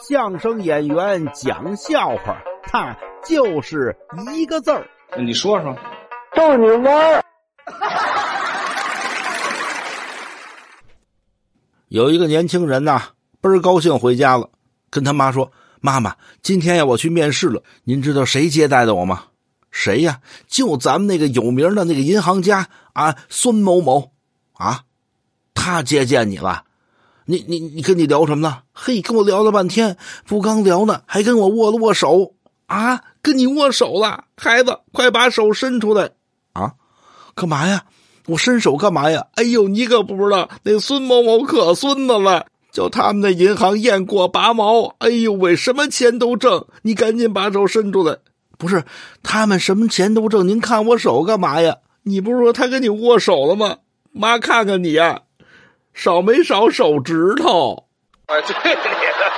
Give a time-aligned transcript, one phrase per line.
[0.00, 3.96] 相声演员讲笑话，他就是
[4.34, 4.86] 一个字儿。
[5.18, 5.76] 你说说，
[6.34, 7.22] 逗你玩儿。
[11.88, 13.02] 有一个年轻人呐，
[13.40, 14.48] 倍儿高兴回家了，
[14.90, 19.24] 跟他妈说：“妈妈，今天呀我去面试了，您知道谁接待的我吗？
[19.70, 20.20] 谁呀？
[20.48, 24.12] 就咱们那个有名的那个银行家啊，孙某某
[24.54, 24.84] 啊，
[25.54, 26.64] 他接见你了。
[27.26, 28.62] 你你你跟你聊什么呢？
[28.72, 29.96] 嘿，跟我聊了半天，
[30.26, 32.34] 不刚聊呢，还跟我握了握手
[32.66, 36.10] 啊，跟你握手了，孩子，快把手伸出来
[36.52, 36.72] 啊，
[37.34, 37.84] 干嘛呀？”
[38.28, 39.26] 我伸手干嘛呀？
[39.34, 44.94] 哎呦，你可不知道，那孙某某可孙子了，叫他们那银行雁过拔毛。
[44.98, 48.18] 哎呦喂，什么钱都挣，你赶紧把手伸出来。
[48.56, 48.84] 不是，
[49.24, 51.78] 他们什么钱都挣，您看我手干嘛呀？
[52.04, 53.78] 你不是说他跟你握手了吗？
[54.12, 55.22] 妈看看你呀，
[55.94, 57.88] 少没少手指头。
[58.26, 59.32] 哎，对你的。